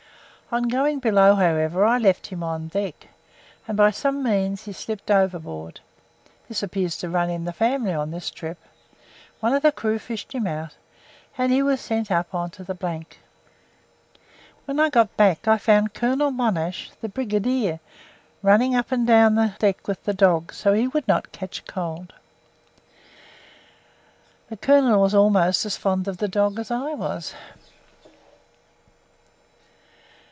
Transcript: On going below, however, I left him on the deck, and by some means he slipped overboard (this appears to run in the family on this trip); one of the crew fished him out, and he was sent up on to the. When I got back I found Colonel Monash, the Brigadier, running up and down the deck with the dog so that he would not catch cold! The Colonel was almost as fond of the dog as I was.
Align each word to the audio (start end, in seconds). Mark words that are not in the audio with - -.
On 0.53 0.63
going 0.63 0.99
below, 0.99 1.35
however, 1.35 1.85
I 1.85 1.97
left 1.97 2.27
him 2.27 2.43
on 2.43 2.67
the 2.67 2.81
deck, 2.81 3.07
and 3.69 3.77
by 3.77 3.89
some 3.89 4.21
means 4.21 4.65
he 4.65 4.73
slipped 4.73 5.09
overboard 5.09 5.79
(this 6.49 6.61
appears 6.61 6.97
to 6.97 7.07
run 7.09 7.29
in 7.29 7.45
the 7.45 7.53
family 7.53 7.93
on 7.93 8.11
this 8.11 8.29
trip); 8.29 8.57
one 9.39 9.53
of 9.53 9.61
the 9.61 9.71
crew 9.71 9.97
fished 9.97 10.33
him 10.33 10.45
out, 10.45 10.75
and 11.37 11.53
he 11.53 11.63
was 11.63 11.79
sent 11.79 12.11
up 12.11 12.35
on 12.35 12.49
to 12.49 12.65
the. 12.65 12.75
When 14.65 14.77
I 14.77 14.89
got 14.89 15.15
back 15.15 15.47
I 15.47 15.57
found 15.57 15.93
Colonel 15.93 16.31
Monash, 16.31 16.89
the 16.99 17.07
Brigadier, 17.07 17.79
running 18.41 18.75
up 18.75 18.91
and 18.91 19.07
down 19.07 19.35
the 19.35 19.55
deck 19.57 19.87
with 19.87 20.03
the 20.03 20.13
dog 20.13 20.51
so 20.51 20.73
that 20.73 20.79
he 20.79 20.87
would 20.89 21.07
not 21.07 21.31
catch 21.31 21.63
cold! 21.65 22.11
The 24.49 24.57
Colonel 24.57 24.99
was 25.01 25.15
almost 25.15 25.65
as 25.65 25.77
fond 25.77 26.09
of 26.09 26.17
the 26.17 26.27
dog 26.27 26.59
as 26.59 26.69
I 26.71 26.93
was. 26.93 27.35